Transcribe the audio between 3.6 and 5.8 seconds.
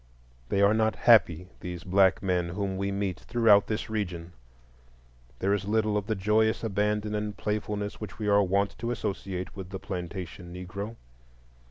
this region. There is